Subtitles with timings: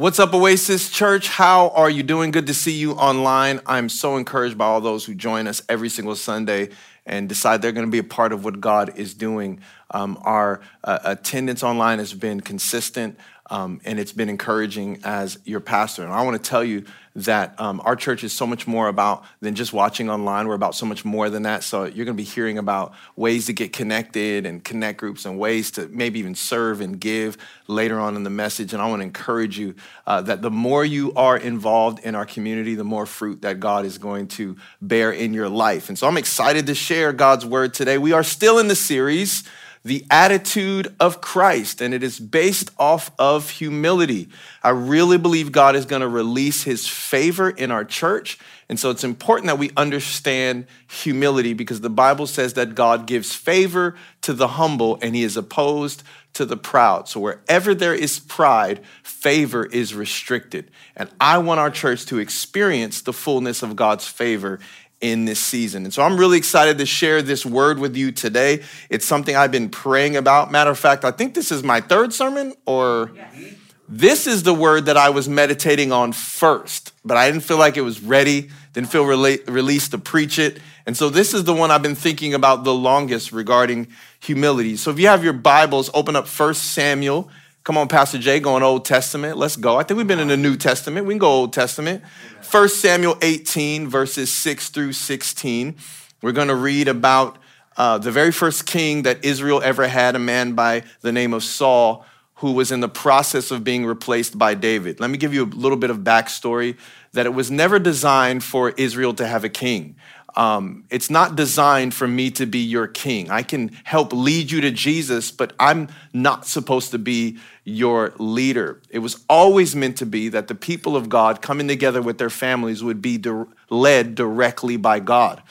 [0.00, 1.28] What's up, Oasis Church?
[1.28, 2.30] How are you doing?
[2.30, 3.60] Good to see you online.
[3.66, 6.70] I'm so encouraged by all those who join us every single Sunday
[7.04, 9.60] and decide they're going to be a part of what God is doing.
[9.90, 13.18] Um, our uh, attendance online has been consistent.
[13.50, 16.04] Um, and it's been encouraging as your pastor.
[16.04, 16.84] And I want to tell you
[17.16, 20.46] that um, our church is so much more about than just watching online.
[20.46, 21.64] We're about so much more than that.
[21.64, 25.36] So you're going to be hearing about ways to get connected and connect groups and
[25.36, 28.72] ways to maybe even serve and give later on in the message.
[28.72, 29.74] And I want to encourage you
[30.06, 33.84] uh, that the more you are involved in our community, the more fruit that God
[33.84, 35.88] is going to bear in your life.
[35.88, 37.98] And so I'm excited to share God's word today.
[37.98, 39.42] We are still in the series
[39.82, 44.28] the attitude of Christ, and it is based off of humility.
[44.62, 48.38] I really believe God is going to release his favor in our church.
[48.68, 53.34] And so it's important that we understand humility because the Bible says that God gives
[53.34, 56.02] favor to the humble and he is opposed
[56.34, 57.08] to the proud.
[57.08, 60.70] So wherever there is pride, favor is restricted.
[60.94, 64.60] And I want our church to experience the fullness of God's favor
[65.00, 65.84] in this season.
[65.84, 68.62] And so I'm really excited to share this word with you today.
[68.90, 70.50] It's something I've been praying about.
[70.50, 73.54] Matter of fact, I think this is my third sermon, or yes.
[73.88, 77.76] this is the word that I was meditating on first, but I didn't feel like
[77.76, 80.60] it was ready, didn't feel rela- released to preach it.
[80.86, 83.88] And so this is the one I've been thinking about the longest regarding
[84.20, 84.76] humility.
[84.76, 87.30] So if you have your Bibles, open up First Samuel.
[87.62, 89.36] Come on, Pastor Jay, going Old Testament.
[89.36, 89.76] Let's go.
[89.76, 91.06] I think we've been in the New Testament.
[91.06, 92.02] We can go Old Testament.
[92.50, 95.76] 1 Samuel 18, verses 6 through 16.
[96.22, 97.36] We're going to read about
[97.76, 101.44] uh, the very first king that Israel ever had, a man by the name of
[101.44, 104.98] Saul, who was in the process of being replaced by David.
[104.98, 106.78] Let me give you a little bit of backstory
[107.12, 109.96] that it was never designed for Israel to have a king.
[110.36, 113.30] Um, it's not designed for me to be your king.
[113.30, 118.80] I can help lead you to Jesus, but I'm not supposed to be your leader.
[118.90, 122.30] It was always meant to be that the people of God coming together with their
[122.30, 125.42] families would be di- led directly by God.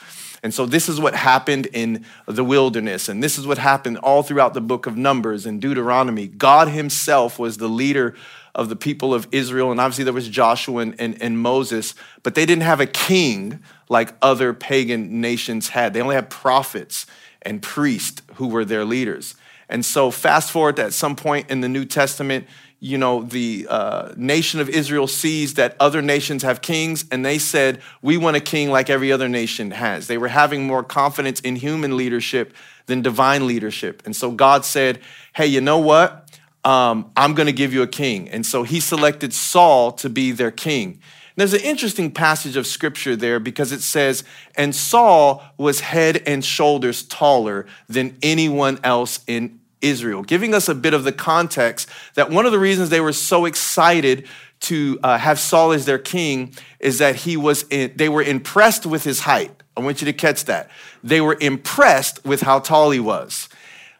[0.42, 4.22] And so this is what happened in the wilderness, and this is what happened all
[4.22, 6.28] throughout the book of Numbers and Deuteronomy.
[6.28, 8.14] God Himself was the leader
[8.54, 12.34] of the people of Israel, and obviously there was Joshua and, and, and Moses, but
[12.34, 15.92] they didn't have a king like other pagan nations had.
[15.92, 17.04] They only had prophets
[17.42, 19.34] and priests who were their leaders.
[19.68, 22.46] And so, fast forward at some point in the New Testament,
[22.78, 27.38] you know, the uh, nation of Israel sees that other nations have kings, and they
[27.38, 30.06] said, We want a king like every other nation has.
[30.06, 32.54] They were having more confidence in human leadership
[32.86, 34.02] than divine leadership.
[34.06, 35.00] And so, God said,
[35.34, 36.28] Hey, you know what?
[36.64, 38.28] Um, I'm going to give you a king.
[38.28, 41.00] And so, He selected Saul to be their king.
[41.36, 44.24] There's an interesting passage of scripture there because it says,
[44.56, 50.74] and Saul was head and shoulders taller than anyone else in Israel, giving us a
[50.74, 54.26] bit of the context that one of the reasons they were so excited
[54.60, 58.84] to uh, have Saul as their king is that he was in, they were impressed
[58.84, 59.50] with his height.
[59.76, 60.68] I want you to catch that.
[61.02, 63.48] They were impressed with how tall he was.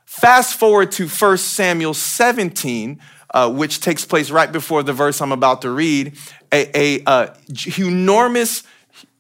[0.04, 3.00] Fast forward to 1 Samuel 17,
[3.32, 6.16] uh, which takes place right before the verse I'm about to read,
[6.52, 7.34] a, a uh,
[7.78, 8.62] enormous,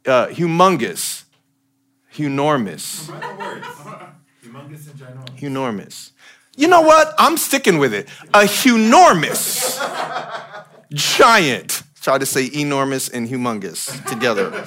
[0.06, 1.24] uh, humongous,
[2.14, 3.10] humongous
[4.44, 5.42] ginormous.
[5.42, 6.12] Enormous.
[6.56, 7.14] You know what?
[7.18, 8.08] I'm sticking with it.
[8.34, 9.80] A enormous
[10.92, 11.82] giant.
[12.00, 14.64] Try to say enormous and humongous together.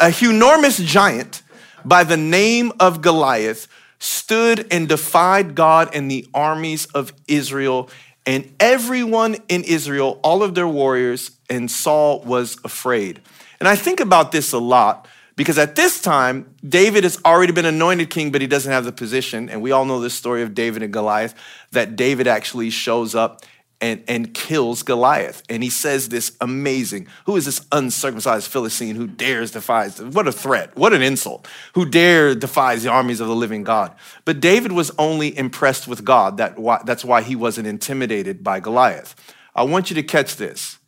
[0.00, 1.42] A enormous giant
[1.84, 3.68] by the name of Goliath
[3.98, 7.90] stood and defied God and the armies of Israel
[8.26, 13.20] and everyone in Israel, all of their warriors, and Saul was afraid.
[13.58, 17.64] And I think about this a lot because at this time, David has already been
[17.64, 19.48] anointed king, but he doesn't have the position.
[19.48, 21.34] And we all know the story of David and Goliath,
[21.72, 23.44] that David actually shows up
[23.80, 25.42] and, and kills Goliath.
[25.48, 30.00] And he says this amazing Who is this uncircumcised Philistine who dares defies?
[30.00, 30.76] What a threat.
[30.76, 31.48] What an insult.
[31.74, 33.94] Who dare defies the armies of the living God.
[34.24, 36.36] But David was only impressed with God.
[36.36, 39.14] That, that's why he wasn't intimidated by Goliath.
[39.54, 40.78] I want you to catch this.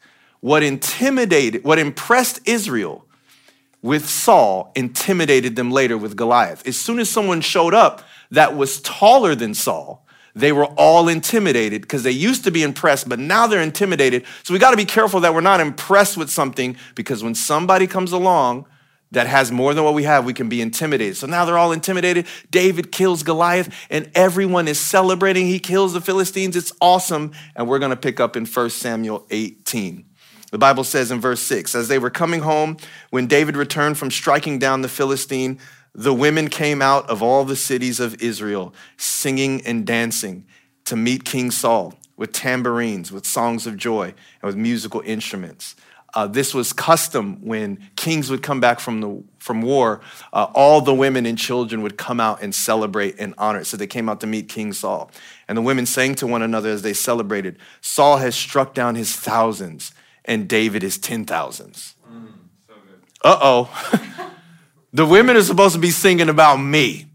[0.40, 3.06] What intimidated, what impressed Israel
[3.80, 6.66] with Saul intimidated them later with Goliath.
[6.66, 11.82] As soon as someone showed up that was taller than Saul, they were all intimidated
[11.82, 14.24] because they used to be impressed, but now they're intimidated.
[14.42, 17.86] So we got to be careful that we're not impressed with something because when somebody
[17.86, 18.66] comes along
[19.10, 21.16] that has more than what we have, we can be intimidated.
[21.18, 22.26] So now they're all intimidated.
[22.50, 25.46] David kills Goliath and everyone is celebrating.
[25.46, 26.56] He kills the Philistines.
[26.56, 27.32] It's awesome.
[27.54, 30.06] And we're going to pick up in 1 Samuel 18.
[30.50, 32.78] The Bible says in verse 6 As they were coming home,
[33.10, 35.58] when David returned from striking down the Philistine,
[35.94, 40.46] the women came out of all the cities of Israel, singing and dancing
[40.84, 45.76] to meet King Saul with tambourines, with songs of joy, and with musical instruments.
[46.14, 50.00] Uh, this was custom when kings would come back from, the, from war.
[50.32, 53.64] Uh, all the women and children would come out and celebrate and honor it.
[53.64, 55.10] So they came out to meet King Saul.
[55.48, 59.16] And the women sang to one another as they celebrated Saul has struck down his
[59.16, 59.92] thousands,
[60.24, 61.94] and David his ten thousands.
[62.10, 62.32] Mm,
[62.66, 62.74] so
[63.24, 64.28] uh oh.
[64.92, 67.06] the women are supposed to be singing about me.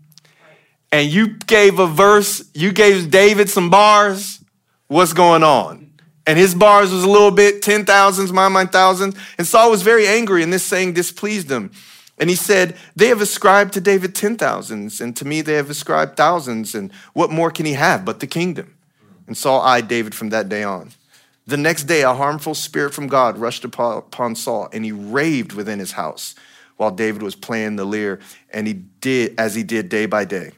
[0.92, 4.40] And you gave a verse, you gave David some bars.
[4.88, 5.92] What's going on?
[6.26, 9.16] And his bars was a little bit, 10,000s, my mind, thousands.
[9.38, 11.72] And Saul was very angry, and this saying displeased him.
[12.18, 16.18] And he said, They have ascribed to David 10,000s, and to me they have ascribed
[16.18, 16.74] thousands.
[16.74, 18.76] And what more can he have but the kingdom?
[19.28, 20.92] And Saul eyed David from that day on.
[21.46, 25.80] The next day, a harmful spirit from God rushed upon Saul, and he raved within
[25.80, 26.36] his house
[26.78, 28.20] while David was playing the lyre,
[28.52, 30.52] and he did as he did day by day.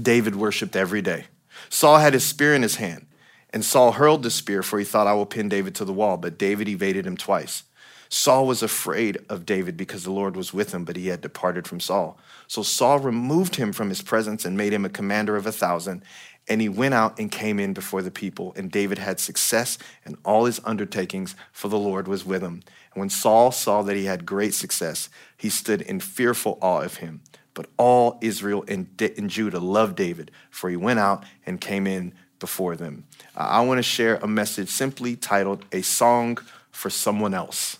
[0.00, 1.26] David worshiped every day.
[1.68, 3.06] Saul had his spear in his hand.
[3.54, 6.16] And Saul hurled the spear, for he thought, I will pin David to the wall.
[6.16, 7.62] But David evaded him twice.
[8.08, 11.68] Saul was afraid of David because the Lord was with him, but he had departed
[11.68, 12.18] from Saul.
[12.48, 16.02] So Saul removed him from his presence and made him a commander of a thousand.
[16.48, 18.52] And he went out and came in before the people.
[18.56, 22.62] And David had success in all his undertakings, for the Lord was with him.
[22.94, 26.96] And when Saul saw that he had great success, he stood in fearful awe of
[26.96, 27.22] him.
[27.54, 28.88] But all Israel and,
[29.28, 33.04] Judah loved David, for he went out and came in before them.
[33.36, 36.38] Uh, I want to share a message simply titled A Song
[36.70, 37.78] for Someone Else.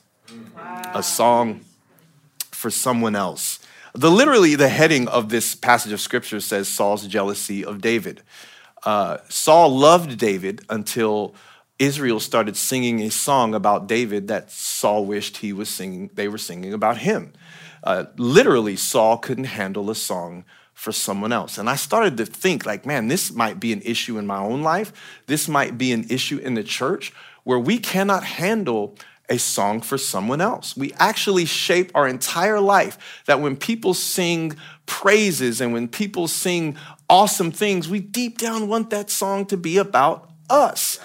[0.57, 0.93] Wow.
[0.95, 1.61] A song
[2.51, 3.59] for someone else.
[3.95, 8.23] The literally the heading of this passage of scripture says Saul's jealousy of David.
[8.85, 11.35] Uh, Saul loved David until
[11.79, 16.11] Israel started singing a song about David that Saul wished he was singing.
[16.15, 17.33] They were singing about him.
[17.83, 21.59] Uh, literally, Saul couldn't handle a song for someone else.
[21.59, 24.63] And I started to think, like, man, this might be an issue in my own
[24.63, 24.93] life.
[25.27, 27.13] This might be an issue in the church
[27.43, 28.97] where we cannot handle
[29.29, 30.77] a song for someone else.
[30.77, 34.57] We actually shape our entire life that when people sing
[34.87, 36.77] praises and when people sing
[37.09, 40.99] awesome things, we deep down want that song to be about us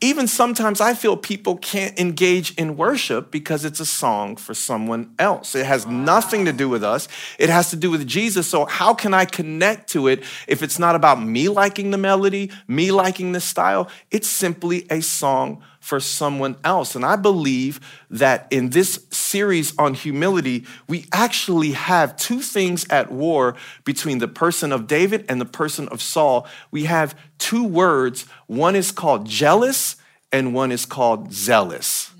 [0.00, 5.14] even sometimes I feel people can't engage in worship because it's a song for someone
[5.18, 5.54] else.
[5.54, 7.08] It has nothing to do with us,
[7.38, 8.46] it has to do with Jesus.
[8.48, 12.50] So, how can I connect to it if it's not about me liking the melody,
[12.68, 13.88] me liking the style?
[14.10, 16.96] It's simply a song for someone else.
[16.96, 17.78] And I believe
[18.10, 23.54] that in this series on humility, we actually have two things at war
[23.84, 26.48] between the person of David and the person of Saul.
[26.72, 29.94] We have two words one is called jealous,
[30.32, 32.10] and one is called zealous.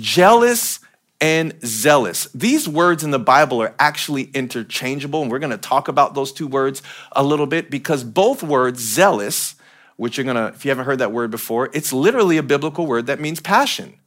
[0.00, 0.80] Jealous
[1.20, 2.28] and zealous.
[2.34, 6.46] These words in the Bible are actually interchangeable, and we're gonna talk about those two
[6.46, 6.80] words
[7.12, 9.56] a little bit because both words, zealous,
[10.00, 13.04] which you're gonna, if you haven't heard that word before, it's literally a biblical word
[13.04, 14.00] that means passion.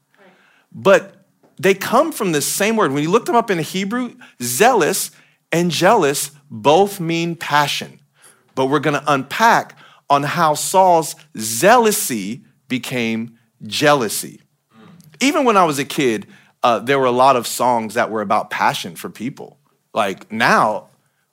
[0.71, 1.27] But
[1.59, 2.91] they come from the same word.
[2.91, 5.11] When you look them up in Hebrew, zealous
[5.51, 7.99] and jealous both mean passion.
[8.55, 9.77] But we're gonna unpack
[10.09, 14.41] on how Saul's zealousy became jealousy.
[15.21, 16.25] Even when I was a kid,
[16.63, 19.59] uh, there were a lot of songs that were about passion for people.
[19.93, 20.87] Like now,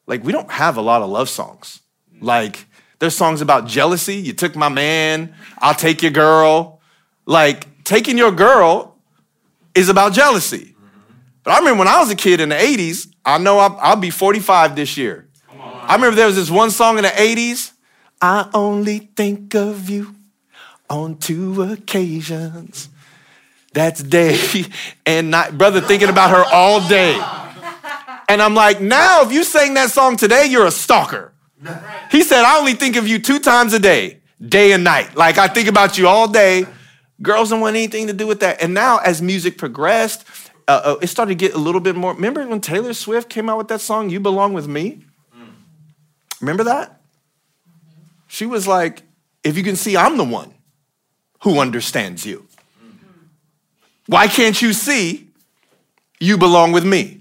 [0.06, 1.80] like we don't have a lot of love songs.
[2.20, 2.66] Like
[3.00, 4.16] there's songs about jealousy.
[4.16, 6.80] You took my man, I'll take your girl.
[7.26, 8.96] Like, taking your girl
[9.74, 10.76] is about jealousy.
[11.42, 13.96] But I remember when I was a kid in the 80s, I know I'll, I'll
[13.96, 15.28] be 45 this year.
[15.50, 17.72] I remember there was this one song in the 80s
[18.22, 20.14] I only think of you
[20.90, 22.90] on two occasions.
[23.72, 24.38] That's day
[25.06, 25.56] and night.
[25.56, 27.14] Brother, thinking about her all day.
[28.28, 31.32] And I'm like, now if you sang that song today, you're a stalker.
[32.10, 35.16] He said, I only think of you two times a day, day and night.
[35.16, 36.66] Like I think about you all day.
[37.22, 38.62] Girls don't want anything to do with that.
[38.62, 40.26] And now, as music progressed,
[40.66, 42.14] uh, uh, it started to get a little bit more.
[42.14, 45.04] Remember when Taylor Swift came out with that song, You Belong With Me?
[46.40, 47.02] Remember that?
[48.26, 49.02] She was like,
[49.44, 50.54] If you can see, I'm the one
[51.42, 52.46] who understands you.
[54.06, 55.28] Why can't you see
[56.18, 57.19] you belong with me?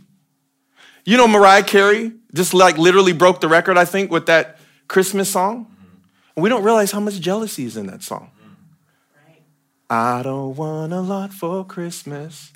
[1.05, 5.31] You know, Mariah Carey just like literally broke the record, I think, with that Christmas
[5.31, 5.67] song.
[6.35, 8.31] And we don't realize how much jealousy is in that song.
[9.89, 12.53] I don't want a lot for Christmas.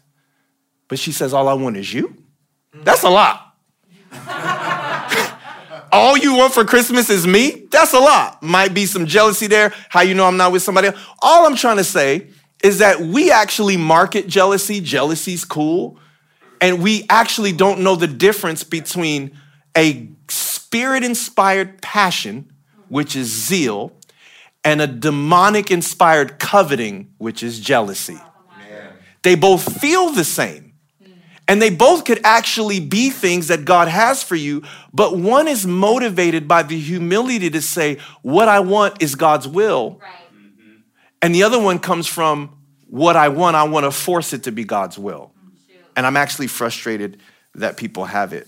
[0.88, 2.16] But she says, All I want is you.
[2.84, 3.56] That's a lot.
[5.92, 7.68] All you want for Christmas is me?
[7.70, 8.42] That's a lot.
[8.42, 9.74] Might be some jealousy there.
[9.90, 11.00] How you know I'm not with somebody else?
[11.22, 12.30] All I'm trying to say
[12.64, 14.82] is that we actually market jealousy.
[14.82, 16.00] Jealousy's cool.
[16.64, 19.38] And we actually don't know the difference between
[19.76, 22.54] a spirit inspired passion,
[22.88, 23.92] which is zeal,
[24.64, 28.18] and a demonic inspired coveting, which is jealousy.
[29.24, 30.76] They both feel the same.
[31.50, 35.68] And they both could actually be things that God has for you, but one is
[35.68, 40.00] motivated by the humility to say, What I want is God's will.
[40.02, 40.14] Right.
[41.22, 42.56] And the other one comes from,
[42.88, 45.33] What I want, I want to force it to be God's will.
[45.96, 47.20] And I'm actually frustrated
[47.56, 48.48] that people have it.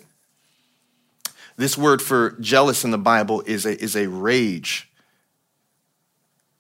[1.58, 4.90] This word for jealous in the Bible is a, is a rage.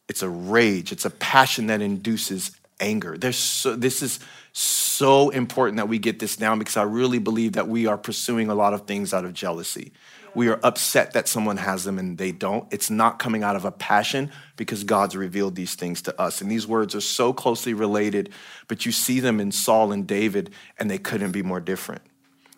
[0.08, 3.18] It's a rage, it's a passion that induces anger.
[3.18, 4.20] There's so, this is
[4.54, 8.50] so important that we get this down because I really believe that we are pursuing
[8.50, 9.92] a lot of things out of jealousy.
[10.36, 12.72] We are upset that someone has them and they don't.
[12.72, 16.42] It's not coming out of a passion because God's revealed these things to us.
[16.42, 18.30] And these words are so closely related,
[18.68, 22.02] but you see them in Saul and David, and they couldn't be more different.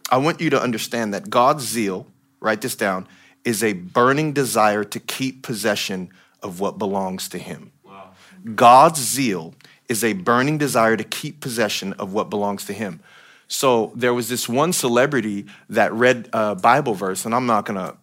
[0.10, 2.08] I want you to understand that God's zeal,
[2.40, 3.08] write this down,
[3.46, 6.10] is a burning desire to keep possession
[6.42, 7.72] of what belongs to Him.
[7.84, 8.12] Wow.
[8.56, 9.54] God's zeal
[9.90, 13.00] is a burning desire to keep possession of what belongs to him.
[13.48, 17.96] So there was this one celebrity that read a Bible verse, and I'm not gonna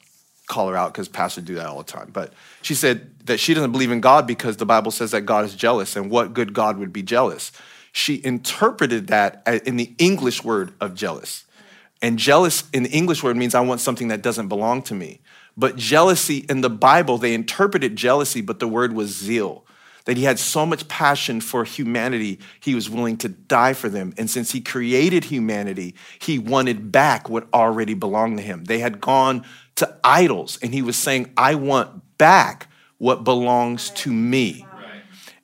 [0.46, 2.32] call her out because pastors do that all the time, but
[2.62, 5.54] she said that she doesn't believe in God because the Bible says that God is
[5.54, 7.52] jealous, and what good God would be jealous?
[7.92, 11.44] She interpreted that uh, in the English word of jealous.
[12.02, 15.20] And jealous in the English word means I want something that doesn't belong to me.
[15.56, 19.64] But jealousy in the Bible, they interpreted jealousy, but the word was zeal
[20.04, 24.12] that he had so much passion for humanity, he was willing to die for them.
[24.18, 28.64] And since he created humanity, he wanted back what already belonged to him.
[28.64, 29.44] They had gone
[29.76, 32.68] to idols, and he was saying, I want back
[32.98, 34.66] what belongs to me.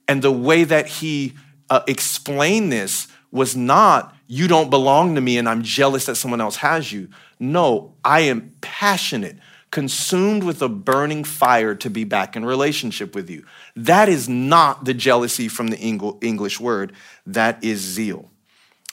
[0.07, 1.35] And the way that he
[1.69, 6.41] uh, explained this was not, you don't belong to me and I'm jealous that someone
[6.41, 7.09] else has you.
[7.39, 9.39] No, I am passionate
[9.71, 13.45] consumed with a burning fire to be back in relationship with you.
[13.77, 16.93] That is not the jealousy from the English word,
[17.27, 18.31] that is zeal.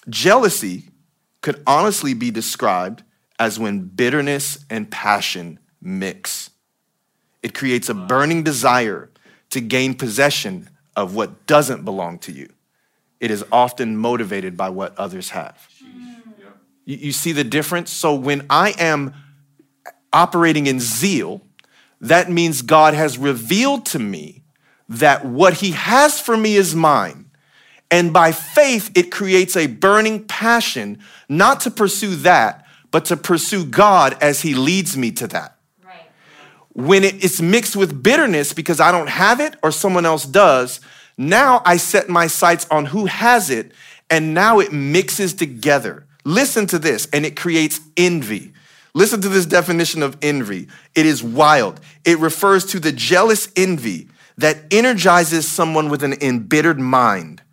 [0.09, 0.89] Jealousy
[1.41, 3.03] could honestly be described
[3.39, 6.49] as when bitterness and passion mix.
[7.41, 9.09] It creates a burning desire
[9.51, 12.49] to gain possession of what doesn't belong to you.
[13.19, 15.67] It is often motivated by what others have.
[16.85, 17.91] You, see the difference?
[17.91, 19.13] So when I am
[20.13, 21.41] operating in zeal,
[22.01, 24.43] that means God has revealed to me
[24.89, 27.29] that what He has for me is mine.
[27.89, 30.99] And by faith, it creates a burning passion
[31.29, 35.57] not to pursue that, but to pursue God as He leads me to that.
[35.83, 36.09] Right.
[36.73, 40.79] When it's mixed with bitterness because I don't have it or someone else does,
[41.17, 43.71] now I set my sights on who has it,
[44.09, 46.05] and now it mixes together.
[46.23, 48.53] Listen to this, and it creates envy.
[48.97, 50.67] Listen to this definition of envy.
[50.95, 51.79] It is wild.
[52.03, 57.43] It refers to the jealous envy that energizes someone with an embittered mind.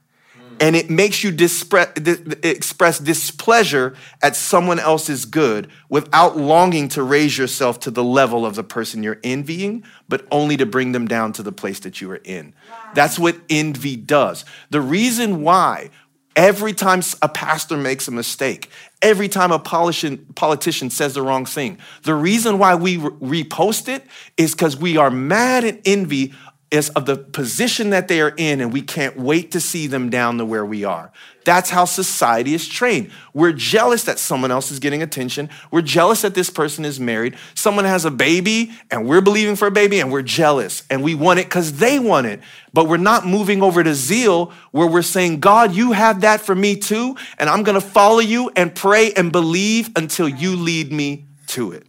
[0.58, 7.36] And it makes you dispre- express displeasure at someone else's good without longing to raise
[7.36, 11.34] yourself to the level of the person you're envying, but only to bring them down
[11.34, 12.54] to the place that you are in.
[12.70, 12.76] Wow.
[12.94, 14.46] That's what envy does.
[14.70, 15.90] The reason why
[16.36, 18.68] Every time a pastor makes a mistake,
[19.04, 24.02] every time a politician says the wrong thing, the reason why we repost it
[24.36, 26.32] is because we are mad and envy
[26.74, 30.10] is of the position that they are in, and we can't wait to see them
[30.10, 31.12] down to where we are.
[31.44, 33.12] That's how society is trained.
[33.32, 35.50] We're jealous that someone else is getting attention.
[35.70, 37.36] We're jealous that this person is married.
[37.54, 41.14] Someone has a baby, and we're believing for a baby, and we're jealous, and we
[41.14, 42.40] want it because they want it.
[42.72, 46.56] But we're not moving over to zeal where we're saying, God, you have that for
[46.56, 51.26] me too, and I'm gonna follow you and pray and believe until you lead me
[51.48, 51.86] to it.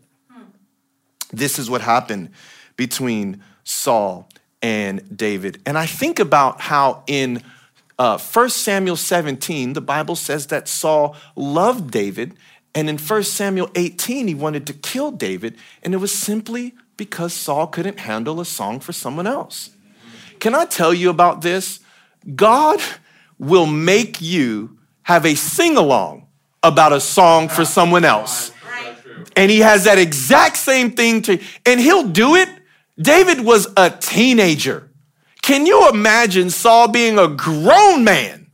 [1.33, 2.29] This is what happened
[2.77, 4.29] between Saul
[4.65, 5.61] and David.
[5.67, 7.43] And I think about how in
[7.99, 12.33] uh, 1 Samuel 17, the Bible says that Saul loved David.
[12.73, 15.55] And in 1 Samuel 18, he wanted to kill David.
[15.83, 19.69] And it was simply because Saul couldn't handle a song for someone else.
[20.39, 21.79] Can I tell you about this?
[22.35, 22.81] God
[23.37, 26.25] will make you have a sing along
[26.63, 28.51] about a song for someone else.
[29.35, 32.49] And he has that exact same thing to, and he'll do it
[32.99, 34.89] David was a teenager.
[35.41, 38.47] Can you imagine Saul being a grown man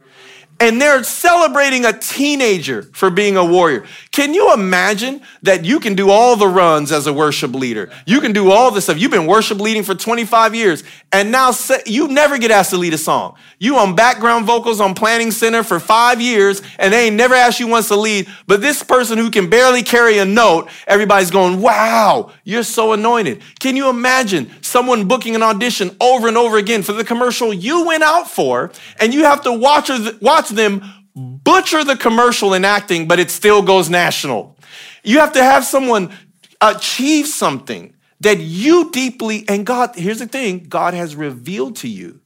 [0.59, 3.85] and they're celebrating a teenager for being a warrior?
[4.11, 7.89] Can you imagine that you can do all the runs as a worship leader?
[8.05, 8.99] You can do all this stuff.
[8.99, 11.51] You've been worship leading for 25 years, and now
[11.85, 13.37] you never get asked to lead a song.
[13.57, 17.61] You on background vocals on Planning Center for five years, and they ain't never asked
[17.61, 18.27] you once to lead.
[18.47, 23.41] But this person who can barely carry a note, everybody's going, wow, you're so anointed.
[23.61, 27.85] Can you imagine someone booking an audition over and over again for the commercial you
[27.85, 29.89] went out for, and you have to watch,
[30.19, 30.83] watch them
[31.15, 34.57] butcher the commercial in acting, but it still goes national.
[35.03, 36.13] You have to have someone
[36.61, 42.21] achieve something that you deeply, and God, here's the thing God has revealed to you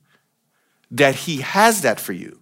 [0.92, 2.40] that He has that for you.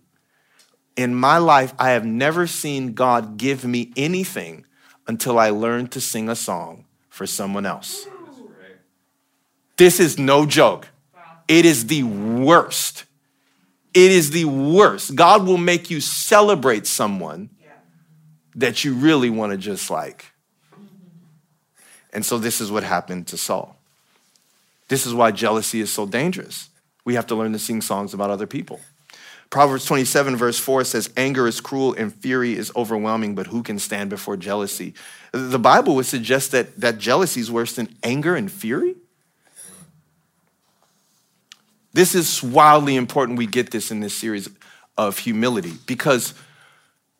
[0.95, 4.65] In my life, I have never seen God give me anything
[5.07, 8.07] until I learned to sing a song for someone else.
[9.77, 10.89] This is no joke.
[11.47, 13.05] It is the worst
[13.93, 15.15] it is the worst.
[15.15, 17.49] God will make you celebrate someone
[18.55, 20.25] that you really want to just like.
[22.11, 23.75] And so this is what happened to Saul.
[24.87, 26.69] This is why jealousy is so dangerous.
[27.05, 28.79] We have to learn to sing songs about other people.
[29.49, 33.77] Proverbs 27, verse 4 says, Anger is cruel and fury is overwhelming, but who can
[33.77, 34.93] stand before jealousy?
[35.31, 38.95] The Bible would suggest that, that jealousy is worse than anger and fury.
[41.93, 44.49] This is wildly important we get this in this series
[44.97, 46.33] of humility because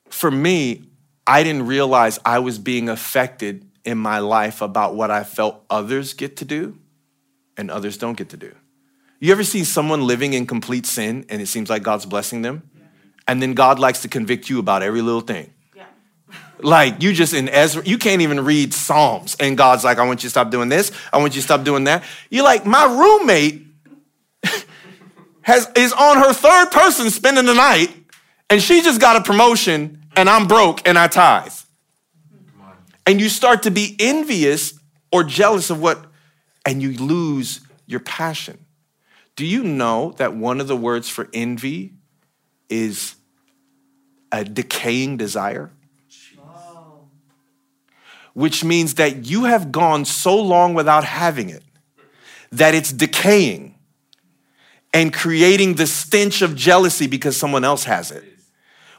[0.10, 0.84] for me,
[1.26, 6.14] I didn't realize I was being affected in my life about what I felt others
[6.14, 6.78] get to do
[7.58, 8.54] and others don't get to do.
[9.20, 12.70] You ever see someone living in complete sin and it seems like God's blessing them?
[12.76, 12.86] Yeah.
[13.28, 15.54] And then God likes to convict you about every little thing.
[15.76, 15.86] Yeah.
[16.60, 20.24] like you just in Ezra, you can't even read Psalms and God's like, I want
[20.24, 20.92] you to stop doing this.
[21.12, 22.04] I want you to stop doing that.
[22.30, 23.66] You're like, my roommate
[25.44, 27.90] has, is on her third person spending the night,
[28.50, 31.54] and she just got a promotion, and I'm broke and I tithe.
[33.06, 34.80] And you start to be envious
[35.12, 36.06] or jealous of what,
[36.66, 38.66] and you lose your passion.
[39.36, 41.94] Do you know that one of the words for envy
[42.70, 43.16] is
[44.32, 45.72] a decaying desire?
[48.34, 51.64] Which means that you have gone so long without having it
[52.52, 53.73] that it's decaying
[54.94, 58.24] and creating the stench of jealousy because someone else has it.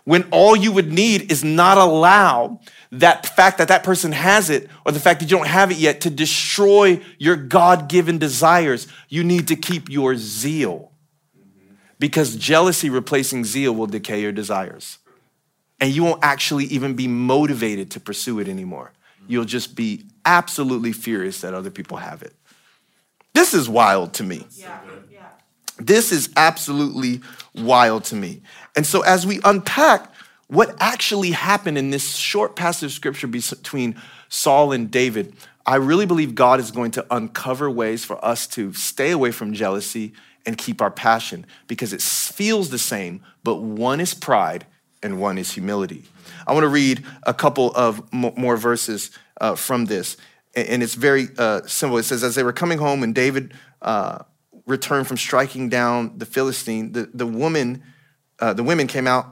[0.05, 2.61] When all you would need is not allow
[2.93, 5.78] that fact that that person has it or the fact that you don't have it
[5.78, 8.87] yet to destroy your God given desires.
[9.09, 10.93] You need to keep your zeal
[11.99, 14.99] because jealousy replacing zeal will decay your desires.
[15.80, 18.93] And you won't actually even be motivated to pursue it anymore.
[19.26, 22.35] You'll just be absolutely furious that other people have it.
[23.33, 24.47] This is wild to me.
[24.50, 24.78] Yeah.
[25.78, 27.21] This is absolutely
[27.54, 28.43] wild to me.
[28.76, 30.13] And so, as we unpack
[30.49, 35.34] what actually happened in this short passage of scripture between Saul and David,
[35.67, 39.52] I really believe God is going to uncover ways for us to stay away from
[39.52, 40.13] jealousy
[40.47, 44.67] and keep our passion because it feels the same, but one is pride
[45.02, 46.04] and one is humility.
[46.47, 49.10] I want to read a couple of more verses
[49.41, 50.17] uh, from this,
[50.54, 51.99] and it's very uh, simple.
[51.99, 54.25] It says, As they were coming home, and David uh,
[54.67, 57.83] returned from striking down the Philistine, the, the woman,
[58.41, 59.27] uh, the women came out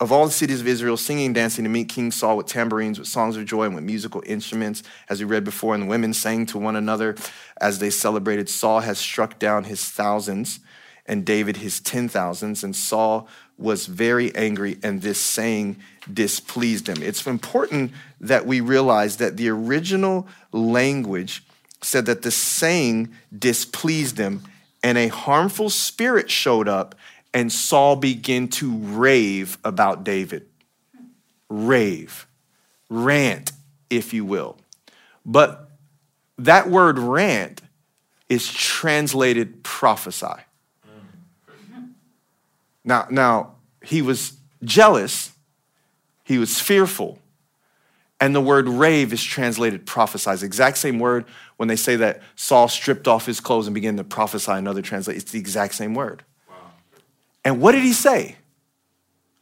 [0.00, 2.98] of all the cities of Israel, singing and dancing to meet King Saul with tambourines,
[2.98, 5.72] with songs of joy, and with musical instruments, as we read before.
[5.72, 7.14] And the women sang to one another
[7.60, 8.48] as they celebrated.
[8.48, 10.60] Saul has struck down his thousands,
[11.06, 12.64] and David his ten thousands.
[12.64, 15.76] And Saul was very angry, and this saying
[16.12, 17.00] displeased him.
[17.00, 21.44] It's important that we realize that the original language
[21.80, 24.42] said that the saying displeased him
[24.84, 26.94] and a harmful spirit showed up,
[27.32, 30.46] and Saul began to rave about David.
[31.48, 32.28] Rave,
[32.90, 33.52] rant,
[33.88, 34.58] if you will.
[35.24, 35.70] But
[36.36, 37.62] that word rant
[38.28, 40.42] is translated prophesy.
[42.84, 45.32] Now, now he was jealous,
[46.24, 47.18] he was fearful,
[48.20, 50.42] and the word rave is translated prophesies.
[50.42, 51.24] Exact same word
[51.64, 55.16] when they say that Saul stripped off his clothes and began to prophesy, another translate,
[55.16, 56.22] it's the exact same word.
[56.46, 56.56] Wow.
[57.42, 58.36] And what did he say?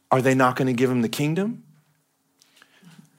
[0.09, 1.65] Are they not going to give him the kingdom?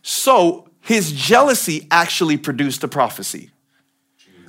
[0.01, 3.51] So his jealousy actually produced a prophecy.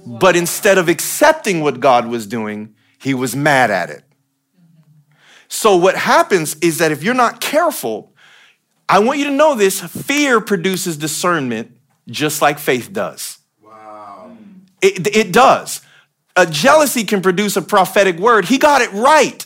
[0.06, 0.20] Wow.
[0.20, 4.06] But instead of accepting what God was doing, he was mad at it.
[5.50, 8.14] So what happens is that if you're not careful,
[8.88, 11.76] I want you to know this fear produces discernment
[12.08, 13.35] just like faith does.
[14.86, 15.82] It, it does.
[16.36, 18.46] A jealousy can produce a prophetic word.
[18.46, 19.44] He got it right,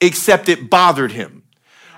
[0.00, 1.42] except it bothered him.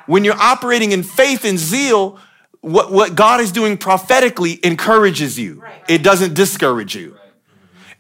[0.06, 2.18] When you're operating in faith and zeal,
[2.60, 7.16] what, what God is doing prophetically encourages you, it doesn't discourage you.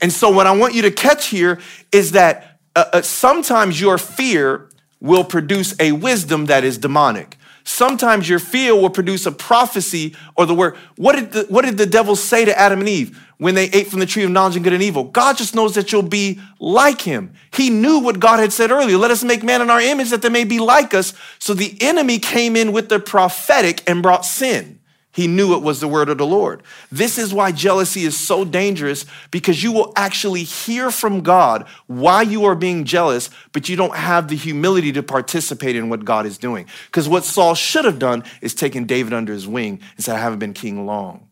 [0.00, 1.60] And so, what I want you to catch here
[1.92, 4.68] is that uh, uh, sometimes your fear
[5.00, 7.36] will produce a wisdom that is demonic.
[7.62, 10.76] Sometimes your fear will produce a prophecy or the word.
[10.96, 13.88] What did the, what did the devil say to Adam and Eve when they ate
[13.88, 15.04] from the tree of knowledge and good and evil?
[15.04, 17.34] God just knows that you'll be like him.
[17.52, 18.96] He knew what God had said earlier.
[18.96, 21.12] Let us make man in our image that they may be like us.
[21.38, 24.78] So the enemy came in with the prophetic and brought sin.
[25.14, 26.62] He knew it was the word of the Lord.
[26.90, 32.22] This is why jealousy is so dangerous because you will actually hear from God why
[32.22, 36.24] you are being jealous, but you don't have the humility to participate in what God
[36.24, 36.66] is doing.
[36.86, 40.20] Because what Saul should have done is taken David under his wing and said, I
[40.20, 41.28] haven't been king long,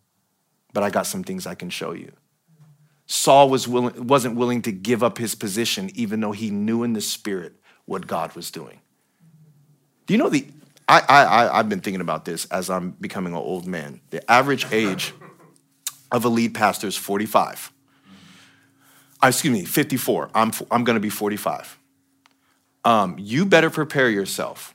[0.73, 2.13] but I got some things I can show you.
[3.07, 6.93] Saul was willing, wasn't willing to give up his position, even though he knew in
[6.93, 7.55] the spirit
[7.85, 8.81] what God was doing.
[10.07, 10.47] Do you know the
[10.91, 14.01] I, I, I've been thinking about this as I'm becoming an old man.
[14.11, 15.15] The average age
[16.11, 17.71] of a lead pastor is 45.
[19.23, 20.31] Uh, excuse me, 54.
[20.35, 21.79] I'm, I'm going to be 45.
[22.85, 24.75] Um, you better prepare yourself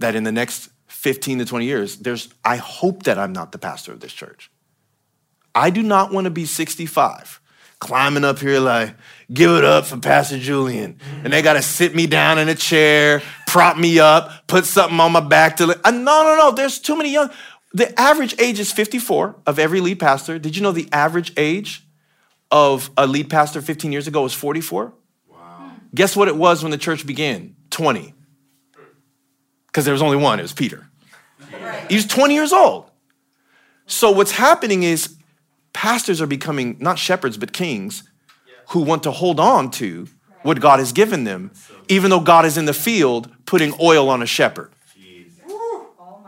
[0.00, 3.58] that in the next 15 to 20 years, there's, I hope that I'm not the
[3.58, 4.50] pastor of this church.
[5.56, 7.40] I do not want to be 65
[7.78, 8.94] climbing up here like,
[9.32, 10.98] give it up for Pastor Julian.
[11.22, 14.98] And they got to sit me down in a chair, prop me up, put something
[14.98, 17.30] on my back to, uh, no, no, no, there's too many young.
[17.72, 20.38] The average age is 54 of every lead pastor.
[20.38, 21.86] Did you know the average age
[22.50, 24.94] of a lead pastor 15 years ago was 44?
[25.28, 25.72] Wow.
[25.94, 27.56] Guess what it was when the church began?
[27.70, 28.14] 20.
[29.66, 30.88] Because there was only one, it was Peter.
[31.52, 31.90] Right.
[31.90, 32.90] He was 20 years old.
[33.86, 35.15] So what's happening is
[35.76, 38.02] pastors are becoming not shepherds, but kings
[38.68, 40.08] who want to hold on to
[40.42, 41.50] what God has given them,
[41.88, 44.72] even though God is in the field putting oil on a shepherd.
[45.46, 46.24] Oh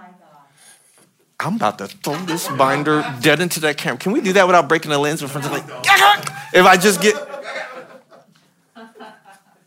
[1.41, 3.97] I'm about to throw this binder dead into that camera.
[3.99, 5.65] Can we do that without breaking the lens in front of like,
[6.53, 7.17] if I just get.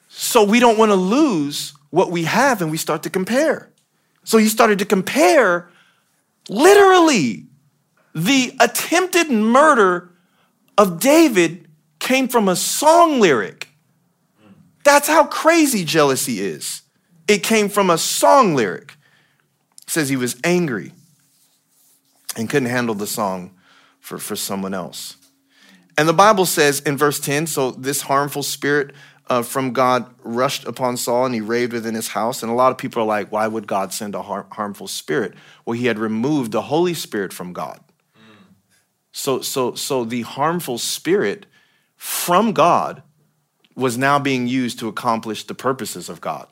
[0.09, 3.71] So we don't want to lose what we have and we start to compare.
[4.25, 5.69] So he started to compare
[6.47, 7.47] literally
[8.13, 10.09] the attempted murder
[10.77, 11.67] of David
[11.99, 13.69] came from a song lyric.
[14.83, 16.81] That's how crazy jealousy is.
[17.27, 18.97] It came from a song lyric.
[19.83, 20.93] It says he was angry
[22.35, 23.51] and couldn't handle the song
[23.99, 25.17] for, for someone else.
[25.97, 28.95] And the Bible says in verse 10 so this harmful spirit
[29.27, 32.41] uh, from God rushed upon Saul and he raved within his house.
[32.41, 35.35] And a lot of people are like, why would God send a har- harmful spirit?
[35.65, 37.79] Well, he had removed the Holy Spirit from God.
[39.11, 41.45] So, so, so the harmful spirit
[41.95, 43.03] from God
[43.75, 46.47] was now being used to accomplish the purposes of God.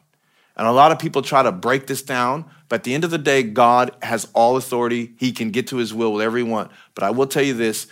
[0.55, 3.11] And a lot of people try to break this down, but at the end of
[3.11, 5.13] the day, God has all authority.
[5.17, 6.73] He can get to his will whatever he wants.
[6.95, 7.87] But I will tell you this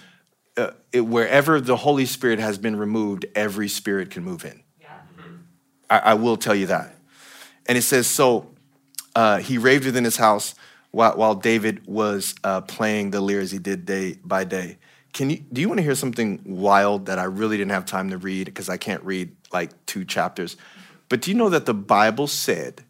[0.57, 4.63] uh, it, wherever the Holy Spirit has been removed, every spirit can move in.
[4.81, 4.87] Yeah.
[5.89, 6.95] I, I, will tell you that.
[7.67, 8.49] And it says, so
[9.15, 10.55] uh, he raved within his house
[10.97, 14.79] while, while David was uh, playing the lyre as he did day by day.
[15.13, 18.09] Can you, do you want to hear something wild that I really didn't have time
[18.09, 20.57] to read because I can't read like two chapters?
[21.07, 22.83] But do you know that the Bible said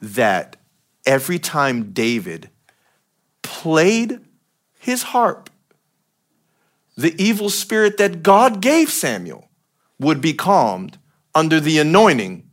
[0.00, 0.56] that
[1.04, 2.48] every time David
[3.42, 4.20] played
[4.78, 5.50] his harp,
[6.96, 9.50] the evil spirit that God gave Samuel
[10.00, 10.96] would be calmed
[11.34, 12.48] under the anointing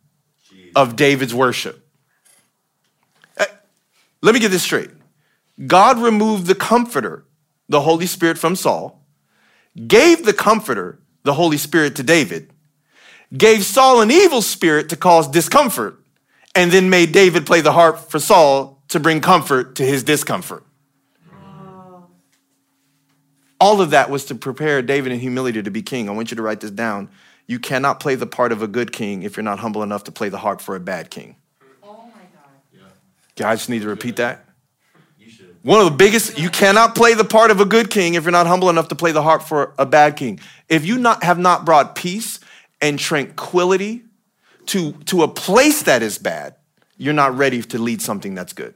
[0.76, 1.85] of David's worship.
[4.26, 4.90] Let me get this straight.
[5.68, 7.26] God removed the comforter,
[7.70, 9.06] the Holy Spirit, from Saul,
[9.86, 12.52] gave the comforter, the Holy Spirit, to David,
[13.38, 16.04] gave Saul an evil spirit to cause discomfort,
[16.56, 20.66] and then made David play the harp for Saul to bring comfort to his discomfort.
[23.60, 26.10] All of that was to prepare David in humility to be king.
[26.10, 27.12] I want you to write this down.
[27.46, 30.12] You cannot play the part of a good king if you're not humble enough to
[30.12, 31.36] play the harp for a bad king.
[33.44, 34.46] I just need to repeat that.
[35.62, 38.32] One of the biggest, you cannot play the part of a good king if you're
[38.32, 40.40] not humble enough to play the harp for a bad king.
[40.70, 42.40] If you not, have not brought peace
[42.82, 44.04] and tranquility
[44.68, 46.56] to, to a place that is bad,
[46.98, 48.76] you're not ready to lead something that's good.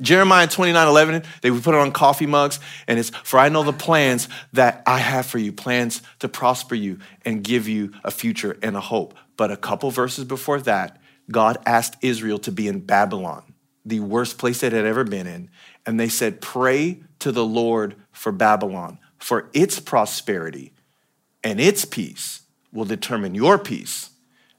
[0.00, 3.62] Jeremiah 29 11, they would put it on coffee mugs, and it's, For I know
[3.62, 8.10] the plans that I have for you, plans to prosper you and give you a
[8.10, 9.14] future and a hope.
[9.36, 10.98] But a couple verses before that,
[11.30, 15.50] God asked Israel to be in Babylon, the worst place it had ever been in.
[15.84, 20.72] And they said, Pray to the Lord for Babylon, for its prosperity
[21.46, 24.10] and its peace will determine your peace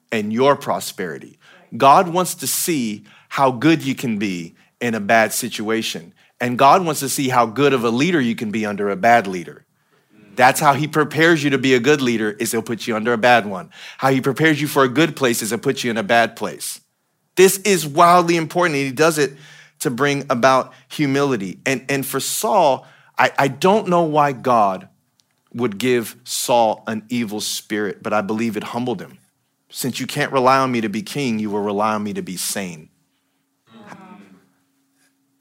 [0.09, 1.37] and your prosperity.
[1.75, 6.13] God wants to see how good you can be in a bad situation.
[6.39, 8.95] And God wants to see how good of a leader you can be under a
[8.95, 9.65] bad leader.
[10.37, 13.11] That's how he prepares you to be a good leader is he'll put you under
[13.11, 13.71] a bad one.
[13.97, 16.35] How he prepares you for a good place is he'll put you in a bad
[16.35, 16.79] place.
[17.35, 18.75] This is wildly important.
[18.77, 19.33] And he does it
[19.79, 21.59] to bring about humility.
[21.65, 22.85] And, and for Saul,
[23.17, 24.87] I, I don't know why God
[25.53, 29.17] would give Saul an evil spirit, but I believe it humbled him.
[29.69, 32.21] Since you can't rely on me to be king, you will rely on me to
[32.21, 32.89] be sane.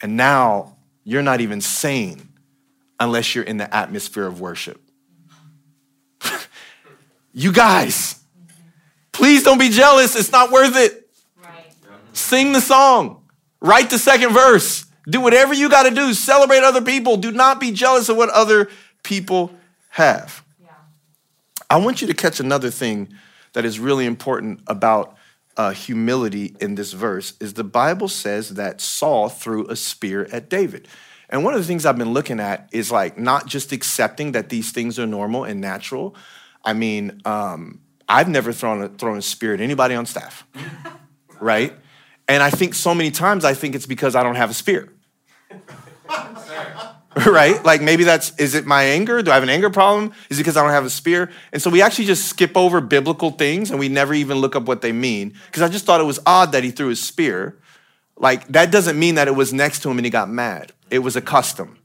[0.00, 2.30] And now you're not even sane
[2.98, 4.80] unless you're in the atmosphere of worship.
[7.36, 8.18] You guys,
[9.12, 10.16] please don't be jealous.
[10.16, 11.06] It's not worth it.
[11.38, 11.70] Right.
[12.14, 13.24] Sing the song,
[13.60, 17.18] write the second verse, do whatever you got to do, celebrate other people.
[17.18, 18.70] Do not be jealous of what other
[19.02, 19.52] people
[19.90, 20.42] have.
[20.62, 20.70] Yeah.
[21.68, 23.12] I want you to catch another thing
[23.52, 25.14] that is really important about
[25.58, 30.48] uh, humility in this verse is the Bible says that Saul threw a spear at
[30.48, 30.88] David.
[31.28, 34.48] And one of the things I've been looking at is like not just accepting that
[34.48, 36.16] these things are normal and natural.
[36.66, 40.46] I mean, um, I've never thrown a, thrown a spear at anybody on staff,
[41.40, 41.72] right?
[42.28, 44.92] And I think so many times I think it's because I don't have a spear.
[47.26, 47.64] right?
[47.64, 49.22] Like maybe that's, is it my anger?
[49.22, 50.12] Do I have an anger problem?
[50.28, 51.30] Is it because I don't have a spear?
[51.52, 54.64] And so we actually just skip over biblical things and we never even look up
[54.64, 55.34] what they mean.
[55.46, 57.56] Because I just thought it was odd that he threw his spear.
[58.16, 60.72] Like that doesn't mean that it was next to him and he got mad.
[60.90, 61.78] It was a custom.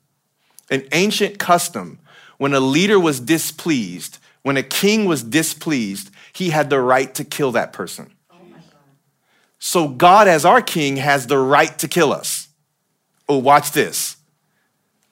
[0.72, 2.00] An ancient custom.
[2.38, 7.24] When a leader was displeased, when a king was displeased, he had the right to
[7.24, 8.14] kill that person.
[9.60, 12.48] So God, as our king, has the right to kill us.
[13.30, 14.18] Oh, watch this.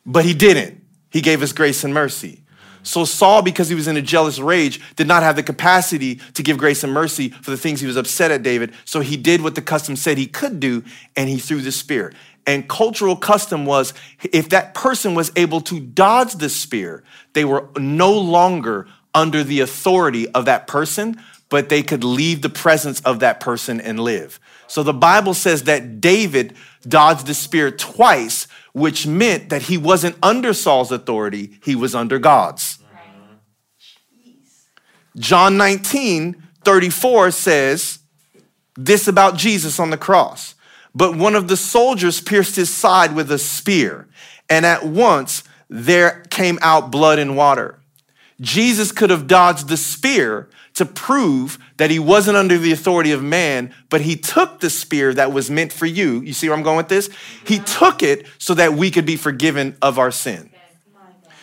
[0.05, 0.83] But he didn't.
[1.11, 2.43] He gave us grace and mercy.
[2.81, 6.41] So Saul, because he was in a jealous rage, did not have the capacity to
[6.41, 8.73] give grace and mercy for the things he was upset at David.
[8.85, 10.83] So he did what the custom said he could do,
[11.15, 12.13] and he threw the spear.
[12.47, 13.93] And cultural custom was
[14.31, 19.59] if that person was able to dodge the spear, they were no longer under the
[19.59, 24.39] authority of that person, but they could leave the presence of that person and live.
[24.67, 26.55] So the Bible says that David
[26.87, 32.19] dodged the spear twice, which meant that he wasn't under Saul's authority, he was under
[32.19, 32.79] God's.
[35.17, 37.99] John 19, 34 says
[38.75, 40.55] this about Jesus on the cross.
[40.95, 44.07] But one of the soldiers pierced his side with a spear,
[44.49, 47.78] and at once there came out blood and water.
[48.41, 53.21] Jesus could have dodged the spear to prove that he wasn't under the authority of
[53.21, 56.21] man, but he took the spear that was meant for you.
[56.21, 57.09] You see where I'm going with this?
[57.45, 60.49] He took it so that we could be forgiven of our sin.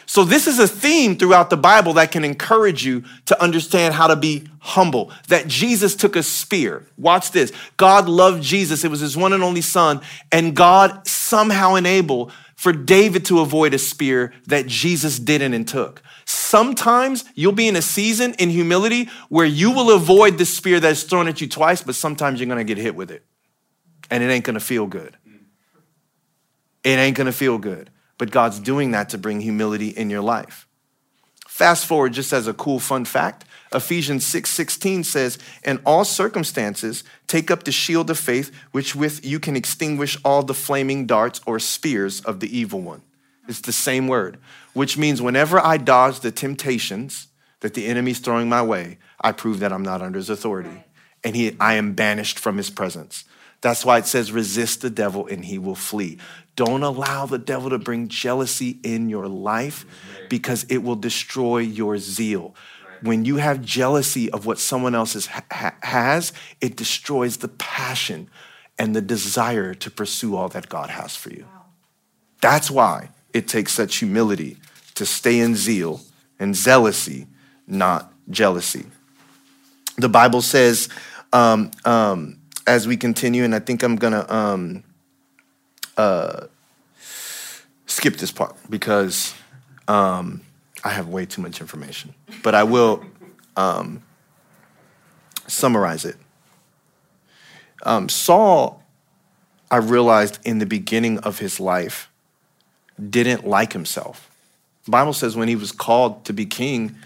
[0.08, 4.06] So, this is a theme throughout the Bible that can encourage you to understand how
[4.06, 5.10] to be humble.
[5.26, 6.86] That Jesus took a spear.
[6.96, 7.52] Watch this.
[7.76, 12.72] God loved Jesus, it was his one and only son, and God somehow enabled for
[12.72, 16.02] David to avoid a spear that Jesus didn't and took.
[16.24, 21.02] Sometimes you'll be in a season in humility where you will avoid the spear that's
[21.02, 23.24] thrown at you twice, but sometimes you're gonna get hit with it.
[24.10, 25.16] And it ain't gonna feel good.
[26.82, 27.90] It ain't gonna feel good.
[28.18, 30.66] But God's doing that to bring humility in your life.
[31.46, 34.50] Fast forward, just as a cool fun fact, Ephesians 6
[35.02, 40.16] says, In all circumstances, take up the shield of faith, which with you can extinguish
[40.24, 43.02] all the flaming darts or spears of the evil one.
[43.48, 44.38] It's the same word,
[44.72, 47.28] which means whenever I dodge the temptations
[47.60, 50.84] that the enemy's throwing my way, I prove that I'm not under his authority.
[51.24, 53.24] And he, I am banished from his presence.
[53.60, 56.18] That's why it says, resist the devil and he will flee.
[56.56, 59.84] Don't allow the devil to bring jealousy in your life
[60.28, 62.54] because it will destroy your zeal.
[63.02, 68.28] When you have jealousy of what someone else ha- has, it destroys the passion
[68.78, 71.46] and the desire to pursue all that God has for you.
[72.40, 74.58] That's why it takes such humility
[74.94, 76.00] to stay in zeal
[76.38, 77.26] and zealousy,
[77.66, 78.86] not jealousy.
[79.96, 80.88] The Bible says,
[81.32, 84.84] um, um, as we continue, and I think I'm gonna um,
[85.96, 86.46] uh,
[87.86, 89.34] skip this part because
[89.88, 90.42] um,
[90.84, 93.04] I have way too much information, but I will
[93.56, 94.02] um,
[95.46, 96.16] summarize it.
[97.82, 98.82] Um, Saul,
[99.70, 102.10] I realized in the beginning of his life,
[103.10, 104.30] didn't like himself.
[104.84, 106.96] The Bible says when he was called to be king,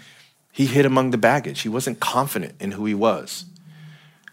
[0.51, 1.61] he hid among the baggage.
[1.61, 3.45] He wasn't confident in who he was.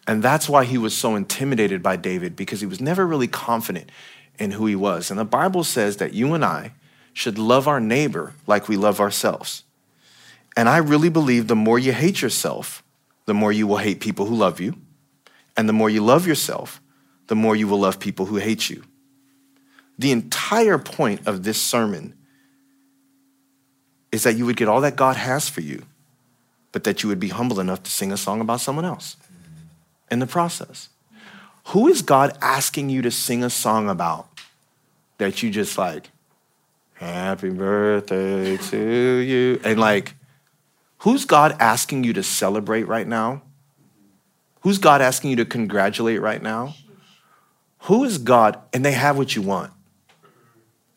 [0.06, 3.90] And that's why he was so intimidated by David because he was never really confident
[4.38, 5.10] in who he was.
[5.10, 6.72] And the Bible says that you and I
[7.18, 9.64] should love our neighbor like we love ourselves.
[10.56, 12.84] And I really believe the more you hate yourself,
[13.26, 14.76] the more you will hate people who love you.
[15.56, 16.80] And the more you love yourself,
[17.26, 18.84] the more you will love people who hate you.
[19.98, 22.14] The entire point of this sermon
[24.12, 25.86] is that you would get all that God has for you,
[26.70, 29.16] but that you would be humble enough to sing a song about someone else
[30.08, 30.88] in the process.
[31.70, 34.28] Who is God asking you to sing a song about
[35.18, 36.10] that you just like,
[36.98, 39.60] happy birthday to you?
[39.64, 40.14] And like,
[40.98, 43.42] who's God asking you to celebrate right now?
[44.62, 46.74] Who's God asking you to congratulate right now?
[47.82, 48.58] Who is God?
[48.72, 49.72] And they have what you want.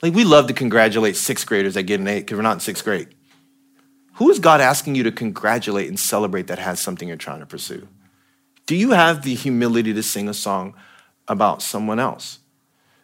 [0.02, 2.60] Like, we love to congratulate sixth graders that get an eight because we're not in
[2.60, 3.10] sixth grade.
[4.16, 7.46] Who is God asking you to congratulate and celebrate that has something you're trying to
[7.46, 7.88] pursue?
[8.66, 10.74] Do you have the humility to sing a song
[11.28, 12.40] about someone else?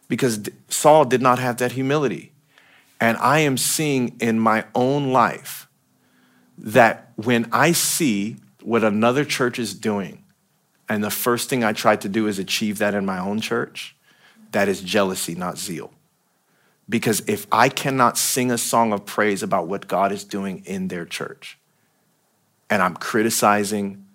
[0.08, 2.32] Because Saul did not have that humility.
[3.00, 5.68] And I am seeing in my own life
[6.58, 10.24] that when I see what another church is doing,
[10.90, 13.96] and the first thing I try to do is achieve that in my own church,
[14.52, 15.92] that is jealousy, not zeal.
[16.90, 20.88] Because if I cannot sing a song of praise about what God is doing in
[20.88, 21.58] their church,
[22.70, 24.06] and I'm criticizing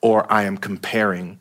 [0.00, 1.38] or I am comparing,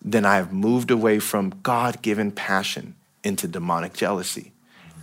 [0.00, 2.94] then I have moved away from God given passion
[3.24, 4.52] into demonic jealousy.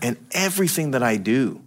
[0.02, 1.62] And everything that I do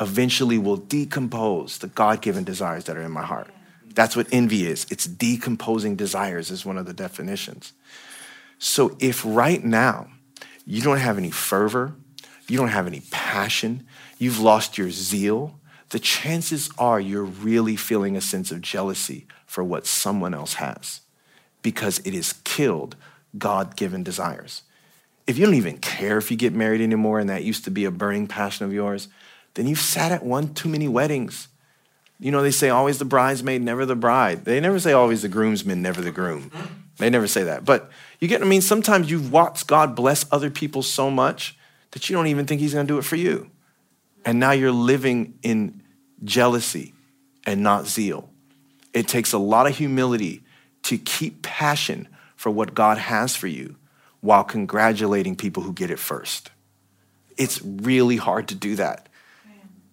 [0.00, 3.48] eventually will decompose the God given desires that are in my heart.
[3.94, 4.86] That's what envy is.
[4.90, 7.72] It's decomposing desires, is one of the definitions.
[8.58, 10.08] So if right now
[10.64, 11.94] you don't have any fervor,
[12.48, 13.86] you don't have any passion,
[14.18, 15.58] you've lost your zeal,
[15.90, 21.02] the chances are you're really feeling a sense of jealousy for what someone else has
[21.60, 22.96] because it has killed
[23.36, 24.62] God given desires.
[25.26, 27.84] If you don't even care if you get married anymore and that used to be
[27.84, 29.08] a burning passion of yours,
[29.54, 31.48] then you've sat at one too many weddings.
[32.18, 34.44] You know, they say always the bridesmaid, never the bride.
[34.44, 36.50] They never say always the groomsman, never the groom.
[36.98, 37.64] They never say that.
[37.64, 38.60] But you get I mean?
[38.60, 41.56] Sometimes you've watched God bless other people so much
[41.90, 43.50] that you don't even think He's gonna do it for you.
[44.24, 45.82] And now you're living in
[46.22, 46.94] jealousy
[47.44, 48.30] and not zeal.
[48.92, 50.44] It takes a lot of humility
[50.84, 53.76] to keep passion for what God has for you
[54.22, 56.50] while congratulating people who get it first.
[57.36, 59.08] It's really hard to do that.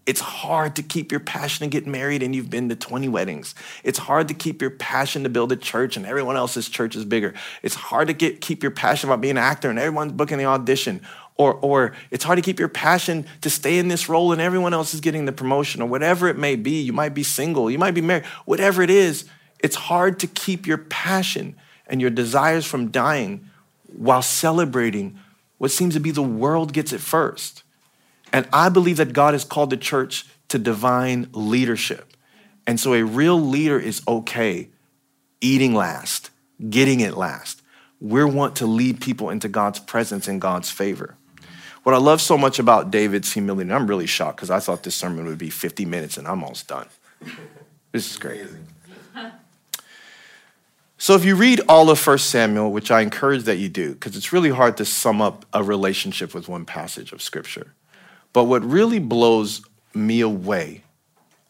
[0.05, 3.53] It's hard to keep your passion to get married and you've been to 20 weddings.
[3.83, 7.05] It's hard to keep your passion to build a church and everyone else's church is
[7.05, 7.33] bigger.
[7.61, 10.45] It's hard to get, keep your passion about being an actor and everyone's booking the
[10.45, 11.01] audition.
[11.35, 14.73] Or, or it's hard to keep your passion to stay in this role and everyone
[14.73, 16.81] else is getting the promotion or whatever it may be.
[16.81, 19.25] You might be single, you might be married, whatever it is.
[19.59, 23.49] It's hard to keep your passion and your desires from dying
[23.93, 25.19] while celebrating
[25.57, 27.63] what seems to be the world gets it first.
[28.31, 32.13] And I believe that God has called the church to divine leadership.
[32.65, 34.69] And so a real leader is okay
[35.41, 36.29] eating last,
[36.69, 37.61] getting it last.
[37.99, 41.15] We want to lead people into God's presence and God's favor.
[41.83, 44.95] What I love so much about David's humility, I'm really shocked because I thought this
[44.95, 46.87] sermon would be 50 minutes and I'm almost done.
[47.91, 48.45] This is great.
[51.01, 54.17] So if you read all of 1 Samuel, which I encourage that you do, because
[54.17, 57.73] it's really hard to sum up a relationship with one passage of scripture.
[58.33, 59.61] But what really blows
[59.93, 60.83] me away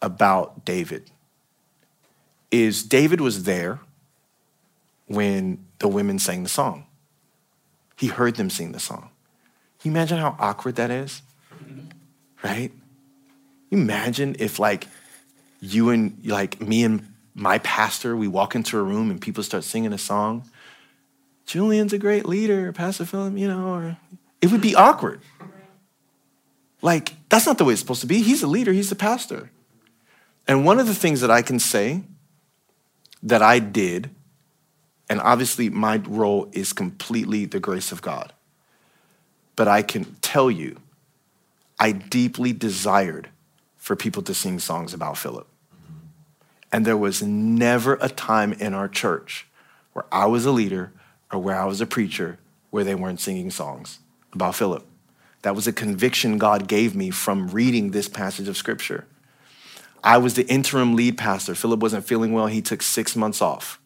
[0.03, 1.09] about David
[2.51, 3.79] is David was there
[5.07, 6.85] when the women sang the song.
[7.97, 9.09] He heard them sing the song.
[9.81, 11.23] Can you imagine how awkward that is?
[12.43, 12.71] Right?
[13.71, 14.88] You imagine if like
[15.59, 19.63] you and like me and my pastor, we walk into a room and people start
[19.63, 20.49] singing a song.
[21.45, 23.97] Julian's a great leader, Pastor Philip, you know, or
[24.41, 25.21] it would be awkward.
[26.82, 28.21] Like, that's not the way it's supposed to be.
[28.21, 29.49] He's a leader, he's a pastor.
[30.47, 32.04] And one of the things that I can say
[33.23, 34.10] that I did,
[35.10, 38.34] and obviously my role is completely the grace of God,
[39.56, 40.78] but I can tell you,
[41.80, 43.30] I deeply desired
[43.78, 45.47] for people to sing songs about Philip.
[46.71, 49.47] And there was never a time in our church
[49.93, 50.91] where I was a leader
[51.32, 52.38] or where I was a preacher
[52.69, 53.99] where they weren't singing songs
[54.34, 54.86] about Philip.
[55.41, 59.05] That was a conviction God gave me from reading this passage of scripture.
[60.03, 61.55] I was the interim lead pastor.
[61.55, 62.47] Philip wasn't feeling well.
[62.47, 63.79] He took six months off.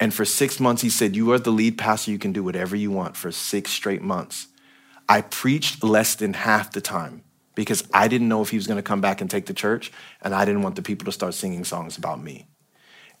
[0.00, 2.10] And for six months, he said, You are the lead pastor.
[2.10, 4.48] You can do whatever you want for six straight months.
[5.08, 7.22] I preached less than half the time
[7.54, 9.92] because I didn't know if he was going to come back and take the church,
[10.22, 12.46] and I didn't want the people to start singing songs about me.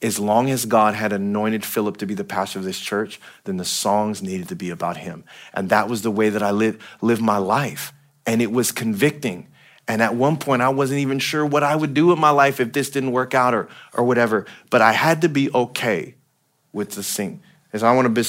[0.02, 3.56] As long as God had anointed Philip to be the pastor of this church, then
[3.56, 5.24] the songs needed to be about him.
[5.54, 7.92] And that was the way that I lived, lived my life.
[8.26, 9.48] And it was convicting.
[9.86, 12.60] And at one point, I wasn't even sure what I would do with my life
[12.60, 14.46] if this didn't work out or, or whatever.
[14.68, 16.16] But I had to be okay
[16.72, 17.42] with the sing.
[17.72, 18.28] As I want to be,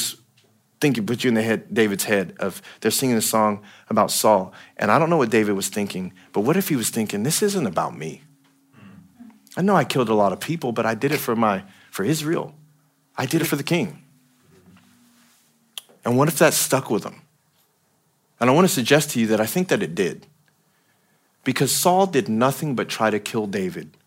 [0.85, 4.11] think you put you in the head, David's head of they're singing a song about
[4.11, 4.53] Saul.
[4.77, 7.41] And I don't know what David was thinking, but what if he was thinking, this
[7.41, 8.21] isn't about me?
[9.57, 12.03] I know I killed a lot of people, but I did it for my for
[12.05, 12.53] Israel.
[13.17, 14.03] I did it for the king.
[16.03, 17.19] And what if that stuck with him?
[18.39, 20.27] And I want to suggest to you that I think that it did.
[21.43, 23.97] Because Saul did nothing but try to kill David.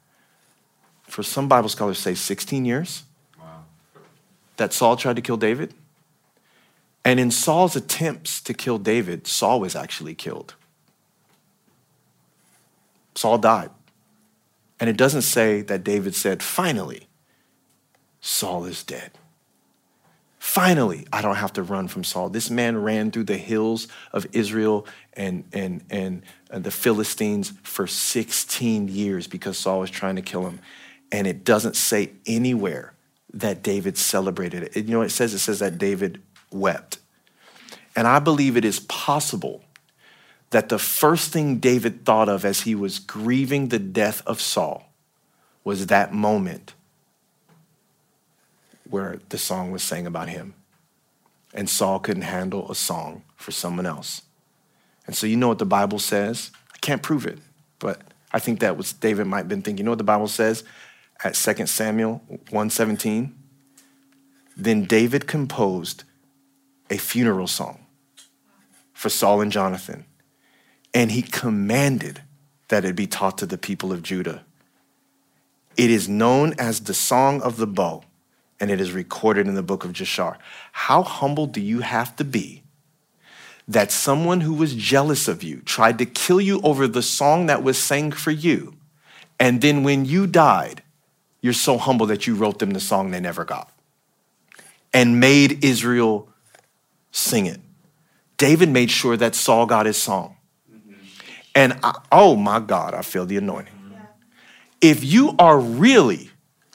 [1.03, 3.03] For some Bible scholars say 16 years
[3.37, 3.65] wow.
[4.59, 5.75] that Saul tried to kill David.
[7.09, 10.57] And in Saul's attempts to kill David, Saul was actually killed.
[13.15, 13.71] Saul died.
[14.79, 17.09] And it doesn't say that David said, finally,
[18.21, 19.13] Saul is dead.
[20.39, 22.29] Finally, I don't have to run from Saul.
[22.29, 28.89] This man ran through the hills of Israel and, and, and, the Philistines for 16
[28.89, 30.61] years because Saul was trying to kill him.
[31.11, 32.93] And it doesn't say anywhere
[33.33, 34.77] that David celebrated it.
[34.77, 35.33] You know it says?
[35.33, 36.21] It says that David
[36.51, 36.99] wept.
[37.95, 39.65] And I believe it is possible
[40.51, 44.93] that the first thing David thought of as he was grieving the death of Saul
[45.65, 46.75] was that moment
[48.89, 50.55] where the song was sang about him.
[51.53, 54.23] And Saul couldn't handle a song for someone else.
[55.07, 56.51] And so you know what the Bible says?
[56.73, 57.39] I can't prove it,
[57.79, 58.01] but
[58.33, 59.79] I think that was David might have been thinking.
[59.79, 60.65] You know what the Bible says
[61.25, 63.35] at 2 Samuel 117?
[64.57, 66.05] Then David composed
[66.91, 67.85] a funeral song
[68.93, 70.05] for Saul and Jonathan
[70.95, 72.23] and he commanded
[72.69, 74.45] that it be taught to the people of Judah.
[75.77, 78.03] It is known as the Song of the Bow,
[78.59, 80.37] and it is recorded in the book of Jashar.
[80.73, 82.63] How humble do you have to be
[83.69, 87.63] that someone who was jealous of you tried to kill you over the song that
[87.63, 88.75] was sang for you,
[89.39, 90.83] and then when you died,
[91.41, 93.73] you're so humble that you wrote them the song they never got
[94.93, 96.29] and made Israel
[97.11, 97.61] sing it?
[98.37, 100.37] David made sure that Saul got his song.
[101.55, 103.75] And I, oh my God, I feel the anointing.
[104.81, 106.31] If you are really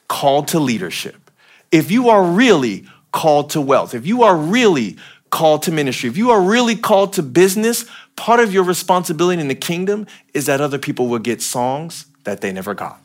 [0.10, 1.32] called to leadership,
[1.72, 4.98] if you are really called to wealth, if you are really
[5.30, 7.86] called to ministry, if you are really called to business,
[8.18, 12.42] part of your responsibility in the kingdom is that other people will get songs that
[12.42, 13.02] they never got.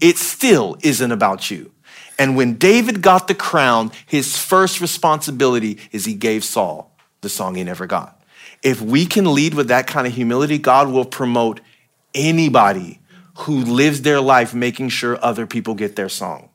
[0.00, 1.70] It still isn't about you.
[2.18, 6.90] And when David got the crown, his first responsibility is he gave Saul
[7.20, 8.22] the song he never got.
[8.62, 11.60] If we can lead with that kind of humility, God will promote
[12.14, 13.00] anybody
[13.38, 16.48] who lives their life making sure other people get their song.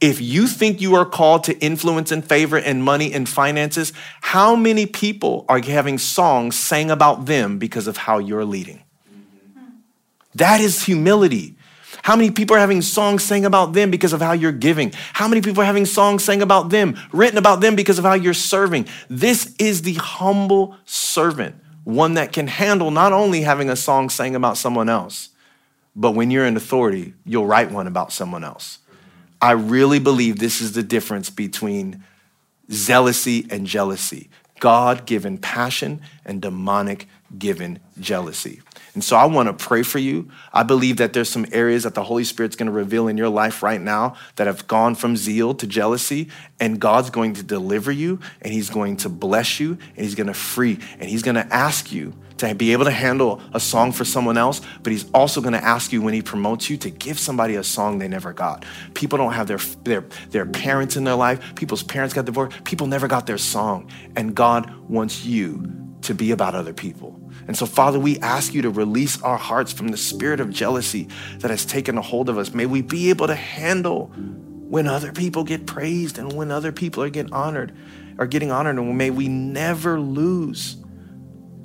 [0.00, 4.56] If you think you are called to influence and favor and money and finances, how
[4.56, 8.82] many people are having songs sang about them because of how you're leading?
[10.34, 11.56] That is humility.
[12.02, 14.92] How many people are having songs sang about them because of how you're giving?
[15.12, 18.14] How many people are having songs sang about them, written about them because of how
[18.14, 18.88] you're serving?
[19.08, 24.34] This is the humble servant, one that can handle not only having a song sang
[24.34, 25.28] about someone else,
[25.94, 28.78] but when you're in authority, you'll write one about someone else.
[29.40, 32.02] I really believe this is the difference between
[32.70, 34.28] zealousy and jealousy.
[34.58, 37.08] God given passion and demonic
[37.38, 38.60] given jealousy.
[38.94, 40.28] And so I want to pray for you.
[40.52, 43.30] I believe that there's some areas that the Holy Spirit's going to reveal in your
[43.30, 46.28] life right now that have gone from zeal to jealousy,
[46.60, 50.26] and God's going to deliver you, and He's going to bless you, and He's going
[50.26, 53.92] to free, and He's going to ask you to be able to handle a song
[53.92, 56.90] for someone else, but He's also going to ask you when He promotes you to
[56.90, 58.66] give somebody a song they never got.
[58.92, 62.86] People don't have their, their, their parents in their life, people's parents got divorced, people
[62.86, 65.72] never got their song, and God wants you
[66.02, 67.21] to be about other people.
[67.46, 71.08] And so, Father, we ask you to release our hearts from the spirit of jealousy
[71.38, 72.54] that has taken a hold of us.
[72.54, 74.06] May we be able to handle
[74.72, 77.76] when other people get praised and when other people are getting honored,
[78.18, 80.76] are getting honored, and may we never lose,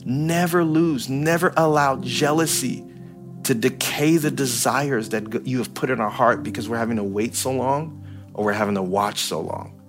[0.04, 2.84] never lose, never allow jealousy
[3.44, 7.04] to decay the desires that you have put in our heart because we're having to
[7.04, 9.80] wait so long or we're having to watch so long.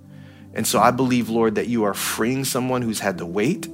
[0.54, 3.68] And so I believe, Lord, that you are freeing someone who's had to wait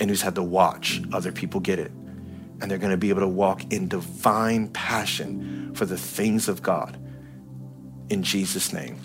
[0.00, 1.90] and who's had to watch other people get it.
[2.60, 6.62] And they're going to be able to walk in divine passion for the things of
[6.62, 6.98] God.
[8.08, 8.98] In Jesus' name.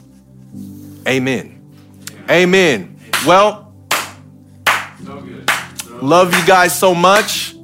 [1.07, 1.57] Amen.
[2.29, 2.97] Amen.
[3.25, 3.73] Well,
[6.01, 7.55] love you guys so much.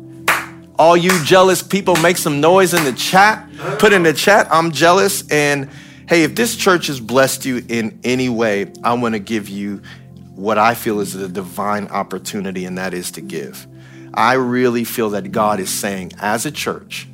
[0.79, 3.47] All you jealous people, make some noise in the chat.
[3.79, 5.27] Put in the chat, I'm jealous.
[5.31, 5.69] And
[6.07, 9.81] hey, if this church has blessed you in any way, I want to give you
[10.37, 13.67] what I feel is a divine opportunity, and that is to give.
[14.13, 17.07] I really feel that God is saying, as a church,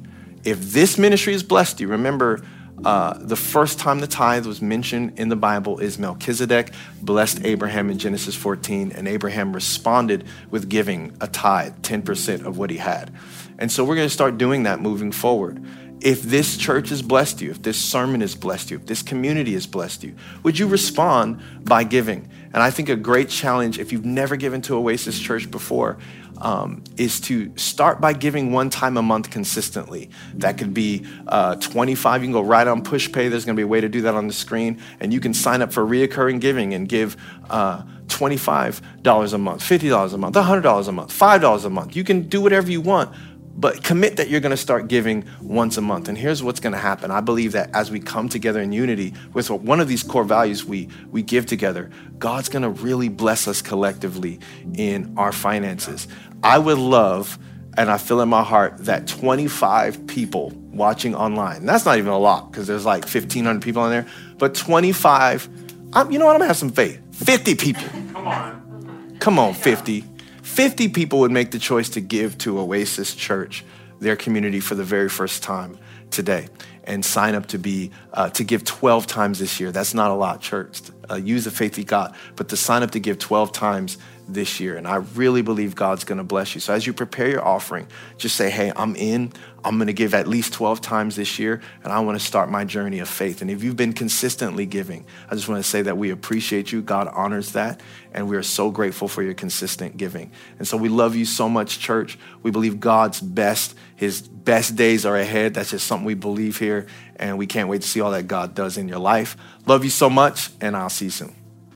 [0.43, 2.43] if this ministry has blessed you, remember,
[2.84, 7.89] uh, the first time the tithe was mentioned in the Bible is Melchizedek blessed Abraham
[7.89, 13.13] in Genesis 14, and Abraham responded with giving a tithe, 10% of what he had.
[13.57, 15.63] And so we're going to start doing that moving forward.
[16.01, 19.53] If this church has blessed you, if this sermon has blessed you, if this community
[19.53, 22.30] has blessed you, would you respond by giving?
[22.54, 25.97] And I think a great challenge, if you've never given to Oasis Church before,
[26.39, 30.10] um, is to start by giving one time a month consistently.
[30.36, 32.22] That could be uh, 25.
[32.22, 33.30] You can go right on PushPay.
[33.30, 34.82] There's going to be a way to do that on the screen.
[34.99, 37.18] And you can sign up for reoccurring giving and give
[37.49, 41.95] uh, $25 a month, $50 a month, $100 a month, $5 a month.
[41.95, 43.16] You can do whatever you want
[43.56, 46.08] but commit that you're going to start giving once a month.
[46.08, 47.12] And here's what's going to happen.
[47.12, 50.66] I believe that as we come together in unity with one of these core values
[50.66, 54.39] we, we give together, God's going to really bless us collectively
[54.76, 56.08] in our finances.
[56.41, 57.38] I would love,
[57.78, 62.20] and I feel in my heart, that 25 people watching online, that's not even a
[62.20, 64.08] lot because there's like 1,500 people in there,
[64.39, 65.47] but 25,
[65.93, 66.99] I'm, you know what, I'm going to have some faith.
[67.14, 67.84] 50 people.
[68.14, 69.18] Come on.
[69.20, 70.12] Come on, 50
[70.54, 73.66] 50 people would make the choice to give to Oasis Church,
[73.99, 75.80] their community, for the very first time
[76.12, 76.47] today
[76.84, 79.72] and sign up to be uh, to give 12 times this year.
[79.72, 80.82] That's not a lot church.
[81.10, 83.97] Uh, use the faith you got but to sign up to give 12 times
[84.28, 86.61] this year and i really believe god's going to bless you.
[86.61, 89.32] So as you prepare your offering just say hey i'm in.
[89.65, 92.49] I'm going to give at least 12 times this year and i want to start
[92.49, 93.41] my journey of faith.
[93.41, 96.82] And if you've been consistently giving i just want to say that we appreciate you.
[96.82, 97.82] God honors that
[98.13, 100.32] and we are so grateful for your consistent giving.
[100.59, 102.17] And so we love you so much church.
[102.43, 105.53] We believe god's best his best days are ahead.
[105.53, 108.55] That's just something we believe here and we can't wait to see all that God
[108.55, 109.38] does in your life.
[109.65, 111.43] Love you so much, and I'll see you soon.